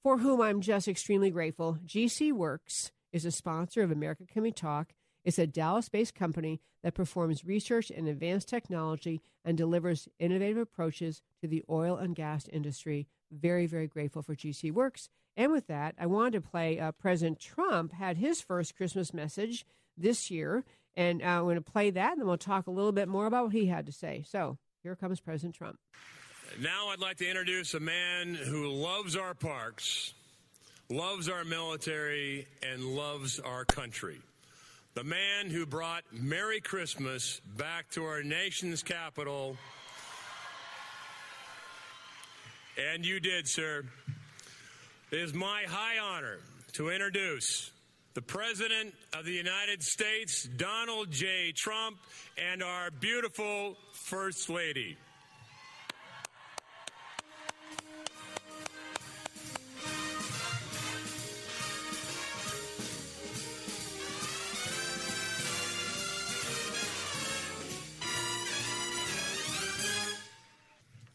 [0.00, 1.76] for whom I'm just extremely grateful.
[1.84, 4.92] GC Works is a sponsor of America Can We Talk.
[5.24, 11.20] It's a Dallas based company that performs research in advanced technology and delivers innovative approaches
[11.40, 13.08] to the oil and gas industry.
[13.32, 15.08] Very, very grateful for GC Works.
[15.36, 19.66] And with that, I wanted to play uh, President Trump had his first Christmas message
[19.96, 20.64] this year.
[20.96, 23.26] And uh, I'm going to play that, and then we'll talk a little bit more
[23.26, 24.24] about what he had to say.
[24.26, 25.78] So here comes President Trump.
[26.60, 30.14] Now I'd like to introduce a man who loves our parks,
[30.88, 34.20] loves our military, and loves our country.
[34.94, 39.58] The man who brought Merry Christmas back to our nation's capital.
[42.78, 43.84] And you did, sir.
[45.12, 46.38] It is my high honor
[46.72, 47.70] to introduce
[48.14, 51.52] the President of the United States, Donald J.
[51.52, 51.98] Trump,
[52.36, 54.96] and our beautiful First Lady.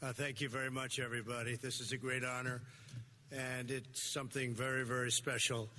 [0.02, 1.58] Uh, thank you very much, everybody.
[1.58, 2.62] This is a great honor,
[3.32, 5.70] and it's something very, very special.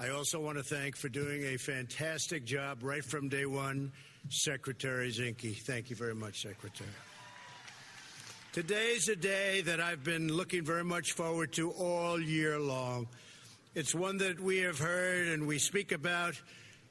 [0.00, 3.92] I also want to thank for doing a fantastic job right from day one,
[4.28, 5.56] Secretary Zinke.
[5.62, 6.90] Thank you very much, Secretary.
[8.52, 13.08] Today's a day that I've been looking very much forward to all year long.
[13.74, 16.40] It's one that we have heard and we speak about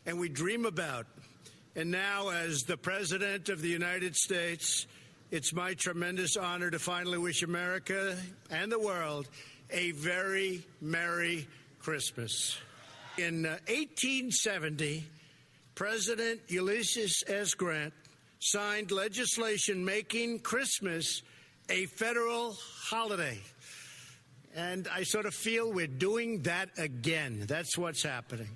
[0.06, 1.08] and we dream about.
[1.76, 4.88] And now, as the President of the United States,
[5.32, 8.18] it's my tremendous honor to finally wish America
[8.50, 9.28] and the world
[9.72, 11.48] a very Merry
[11.80, 12.58] Christmas.
[13.18, 15.06] In uh, 1870,
[15.76, 17.54] President Ulysses S.
[17.54, 17.94] Grant
[18.40, 21.22] signed legislation making Christmas
[21.70, 23.40] a federal holiday.
[24.56, 27.44] And I sort of feel we're doing that again.
[27.48, 28.50] That's what's happening.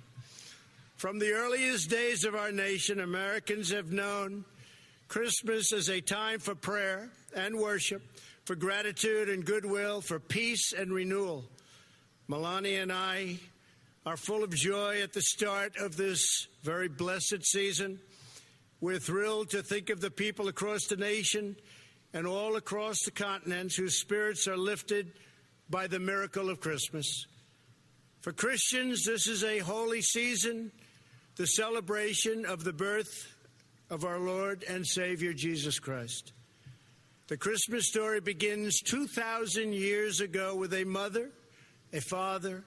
[0.96, 4.44] From the earliest days of our nation, Americans have known
[5.08, 8.02] Christmas is a time for prayer and worship,
[8.44, 11.44] for gratitude and goodwill, for peace and renewal.
[12.28, 13.38] Melania and I
[14.04, 18.00] are full of joy at the start of this very blessed season.
[18.80, 21.56] We're thrilled to think of the people across the nation
[22.12, 25.12] and all across the continents whose spirits are lifted
[25.70, 27.26] by the miracle of Christmas.
[28.20, 30.72] For Christians, this is a holy season,
[31.36, 33.34] the celebration of the birth
[33.88, 36.32] of our Lord and Savior Jesus Christ.
[37.32, 41.30] The Christmas story begins 2,000 years ago with a mother,
[41.90, 42.62] a father,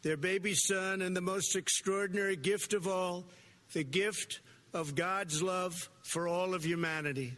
[0.00, 3.26] their baby son, and the most extraordinary gift of all
[3.74, 4.40] the gift
[4.72, 7.34] of God's love for all of humanity.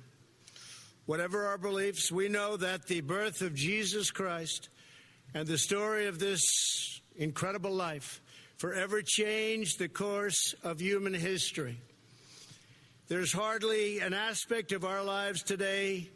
[1.07, 4.69] Whatever our beliefs, we know that the birth of Jesus Christ
[5.35, 8.23] and the story of this incredible life
[8.59, 11.81] forever changed the course of human history.
[13.09, 16.11] There's hardly an aspect of our lives today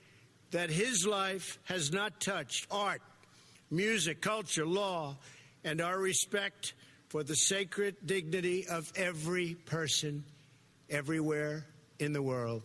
[0.55, 3.03] that his life has not touched art,
[3.73, 5.17] music, culture, law,
[5.65, 6.75] and our respect
[7.09, 10.23] for the sacred dignity of every person
[10.89, 11.67] everywhere
[11.99, 12.63] in the world.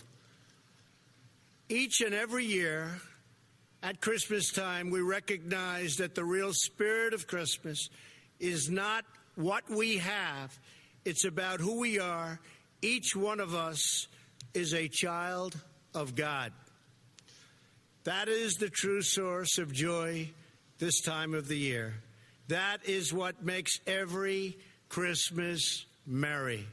[1.67, 2.91] Each and every year
[3.81, 7.89] at Christmas time, we recognize that the real spirit of Christmas
[8.39, 10.59] is not what we have,
[11.05, 12.39] it's about who we are,
[12.83, 14.07] each one of us
[14.53, 15.59] is a child
[15.95, 16.53] of God.
[18.05, 20.31] That is the true source of joy
[20.77, 21.95] this time of the year.
[22.47, 26.65] That is what makes every Christmas merry.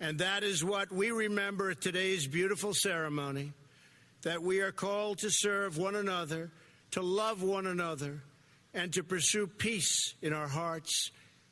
[0.00, 3.52] And that is what we remember at today's beautiful ceremony
[4.22, 6.50] that we are called to serve one another,
[6.92, 8.22] to love one another,
[8.74, 11.10] and to pursue peace in our hearts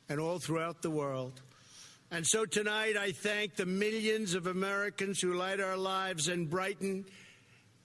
[0.09, 1.41] and all throughout the world.
[2.11, 7.05] And so tonight, I thank the millions of Americans who light our lives and brighten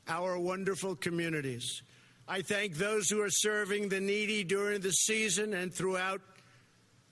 [0.09, 1.83] our wonderful communities.
[2.27, 6.21] I thank those who are serving the needy during the season and throughout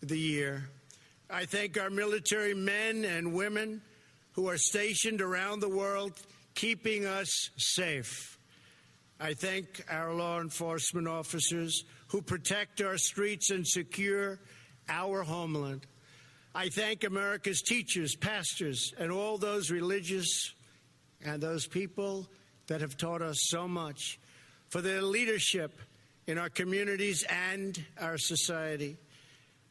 [0.00, 0.68] the year.
[1.30, 3.82] I thank our military men and women
[4.32, 6.12] who are stationed around the world,
[6.54, 8.38] keeping us safe.
[9.20, 14.38] I thank our law enforcement officers who protect our streets and secure
[14.88, 15.86] our homeland.
[16.54, 20.54] I thank America's teachers, pastors, and all those religious
[21.24, 22.28] and those people
[22.68, 24.18] that have taught us so much
[24.68, 25.80] for their leadership
[26.26, 28.96] in our communities and our society.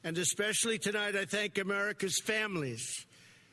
[0.04, 3.06] And especially tonight, I thank America's families.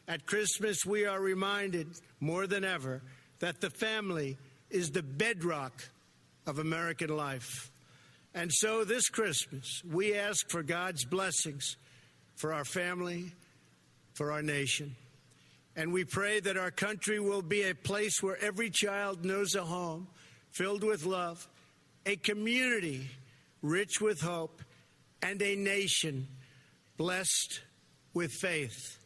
[0.09, 1.89] At Christmas, we are reminded
[2.21, 3.03] more than ever
[3.41, 4.37] that the family
[4.71, 5.73] is the bedrock
[6.47, 7.71] of American life.
[8.35, 11.77] And so this Christmas, we ask for God's blessings
[12.37, 13.33] for our family,
[14.15, 14.97] for our nation.
[15.77, 19.65] And we pray that our country will be a place where every child knows a
[19.65, 20.07] home
[20.51, 21.49] filled with love,
[22.07, 23.11] a community
[23.61, 24.63] rich with hope,
[25.23, 26.29] and a nation
[26.97, 27.61] blessed
[28.13, 28.99] with faith.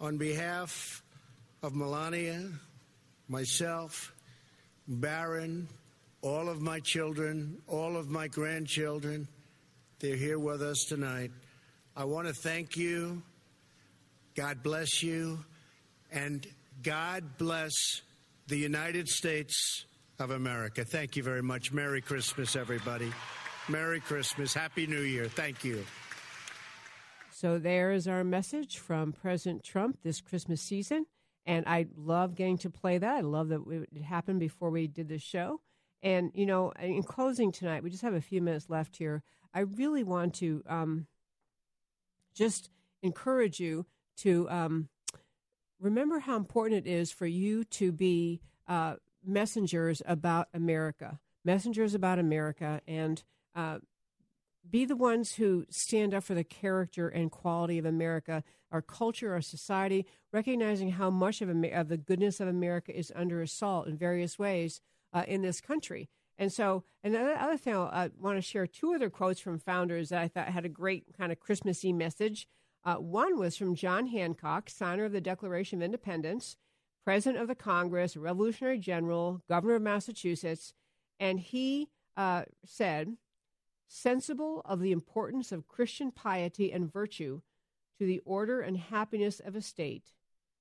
[0.00, 1.02] On behalf
[1.62, 2.48] of Melania,
[3.28, 4.12] myself,
[4.86, 5.68] Barron,
[6.22, 9.26] all of my children, all of my grandchildren,
[9.98, 11.30] they're here with us tonight.
[11.96, 13.22] I want to thank you.
[14.34, 15.38] God bless you.
[16.10, 16.46] And
[16.82, 17.72] God bless
[18.46, 19.84] the United States
[20.18, 20.84] of America.
[20.84, 21.72] Thank you very much.
[21.72, 23.12] Merry Christmas, everybody.
[23.68, 24.54] Merry Christmas.
[24.54, 25.26] Happy New Year.
[25.26, 25.84] Thank you.
[27.32, 31.06] So there is our message from President Trump this Christmas season.
[31.44, 33.16] And I love getting to play that.
[33.16, 33.60] I love that
[33.92, 35.60] it happened before we did the show.
[36.02, 39.22] And, you know, in closing tonight, we just have a few minutes left here.
[39.52, 41.06] I really want to um,
[42.34, 42.70] just
[43.02, 43.86] encourage you
[44.18, 44.88] to um,
[45.80, 52.18] remember how important it is for you to be uh, messengers about America, messengers about
[52.18, 53.22] America, and
[53.54, 53.78] uh,
[54.68, 59.32] be the ones who stand up for the character and quality of America, our culture,
[59.32, 63.96] our society, recognizing how much of, of the goodness of America is under assault in
[63.96, 64.80] various ways
[65.12, 66.08] uh, in this country.
[66.38, 70.20] And so, another other thing, I want to share two other quotes from founders that
[70.20, 72.46] I thought had a great kind of Christmassy message.
[72.86, 76.56] Uh, one was from John Hancock, signer of the Declaration of Independence,
[77.04, 80.72] president of the Congress, Revolutionary General, governor of Massachusetts,
[81.18, 83.16] and he uh, said,
[83.88, 87.40] sensible of the importance of Christian piety and virtue
[87.98, 90.12] to the order and happiness of a state,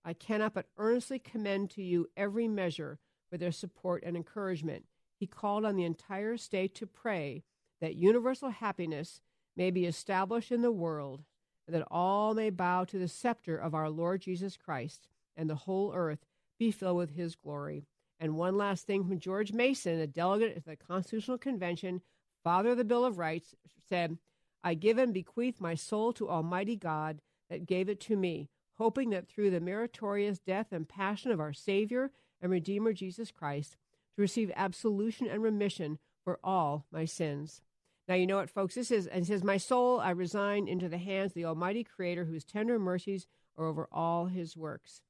[0.04, 2.98] I cannot but earnestly commend to you every measure
[3.30, 4.86] for their support and encouragement.
[5.20, 7.44] He called on the entire state to pray
[7.82, 9.22] that universal happiness
[9.56, 11.24] may be established in the world,
[11.68, 15.94] that all may bow to the scepter of our Lord Jesus Christ, and the whole
[15.94, 16.26] earth
[16.60, 17.88] be filled with his glory.
[18.20, 22.02] And one last thing from George Mason, a delegate at the Constitutional Convention
[22.44, 23.56] father of the Bill of Rights,
[23.90, 24.18] said,
[24.64, 29.10] I give and bequeath my soul to Almighty God that gave it to me, hoping
[29.10, 32.12] that through the meritorious death and passion of our Savior
[32.42, 33.78] and Redeemer Jesus Christ,
[34.16, 37.62] to receive absolution and remission for all my sins.
[38.08, 40.88] Now, you know what, folks, this is, and it says, My soul I resign into
[40.88, 43.26] the hands of the Almighty Creator, whose tender mercies
[43.58, 45.02] are over all his works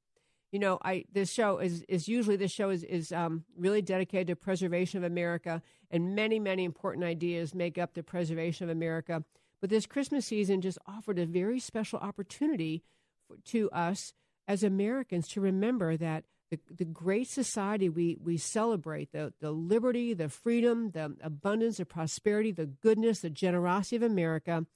[0.52, 4.28] you know, I this show is is usually this show is is um, really dedicated
[4.28, 9.24] to preservation of America, and many many important ideas make up the preservation of America.
[9.60, 12.82] But this Christmas season just offered a very special opportunity
[13.26, 14.12] for, to us
[14.46, 20.14] as Americans to remember that the, the great society we, we celebrate, the, the liberty,
[20.14, 24.66] the freedom, the abundance, the prosperity, the goodness, the generosity of America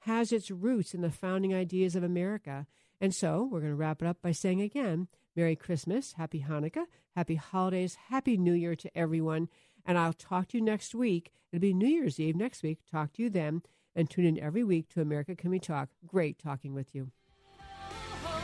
[0.00, 2.66] has its roots in the founding ideas of America.
[3.00, 6.86] And so we're going to wrap it up by saying again Merry Christmas, Happy Hanukkah,
[7.14, 9.48] Happy Holidays, Happy New Year to everyone.
[9.84, 11.32] And I'll talk to you next week.
[11.52, 12.78] It'll be New Year's Eve next week.
[12.90, 13.62] Talk to you then.
[13.94, 15.88] And tune in every week to America Can We Talk.
[16.06, 17.10] Great talking with you.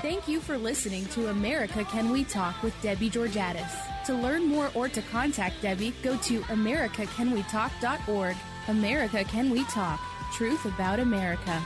[0.03, 4.05] Thank you for listening to America Can We Talk with Debbie Georgatos.
[4.07, 8.37] To learn more or to contact Debbie, go to americacanwetalk.org.
[8.67, 10.01] America Can We Talk.
[10.33, 11.63] Truth about America.